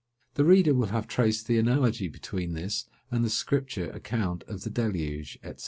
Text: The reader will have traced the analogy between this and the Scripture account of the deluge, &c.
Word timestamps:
The 0.33 0.45
reader 0.45 0.73
will 0.73 0.87
have 0.87 1.07
traced 1.07 1.45
the 1.45 1.59
analogy 1.59 2.07
between 2.07 2.53
this 2.53 2.85
and 3.11 3.23
the 3.23 3.29
Scripture 3.29 3.91
account 3.91 4.43
of 4.47 4.63
the 4.63 4.71
deluge, 4.71 5.37
&c. 5.43 5.53